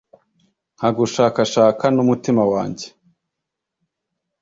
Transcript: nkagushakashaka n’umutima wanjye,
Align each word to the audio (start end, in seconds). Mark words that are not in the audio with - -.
nkagushakashaka 0.77 1.85
n’umutima 1.95 2.41
wanjye, 2.51 2.87